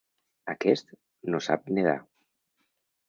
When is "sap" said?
1.49-1.69